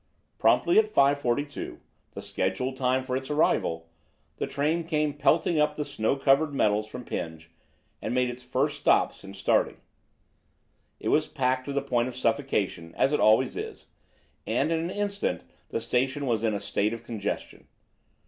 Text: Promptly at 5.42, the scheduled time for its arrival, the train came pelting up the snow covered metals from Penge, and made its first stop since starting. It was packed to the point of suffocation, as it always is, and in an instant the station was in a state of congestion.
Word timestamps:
Promptly 0.39 0.79
at 0.79 0.91
5.42, 0.91 1.77
the 2.13 2.23
scheduled 2.23 2.75
time 2.75 3.03
for 3.03 3.15
its 3.15 3.29
arrival, 3.29 3.87
the 4.37 4.47
train 4.47 4.83
came 4.83 5.13
pelting 5.13 5.59
up 5.59 5.75
the 5.75 5.85
snow 5.85 6.15
covered 6.15 6.55
metals 6.55 6.87
from 6.87 7.05
Penge, 7.05 7.51
and 8.01 8.11
made 8.11 8.27
its 8.27 8.41
first 8.41 8.79
stop 8.79 9.13
since 9.13 9.37
starting. 9.37 9.77
It 10.99 11.09
was 11.09 11.27
packed 11.27 11.65
to 11.65 11.73
the 11.73 11.83
point 11.83 12.07
of 12.07 12.15
suffocation, 12.15 12.95
as 12.97 13.13
it 13.13 13.19
always 13.19 13.55
is, 13.55 13.89
and 14.47 14.71
in 14.71 14.79
an 14.79 14.89
instant 14.89 15.43
the 15.69 15.79
station 15.79 16.25
was 16.25 16.43
in 16.43 16.55
a 16.55 16.59
state 16.59 16.93
of 16.93 17.03
congestion. 17.03 17.67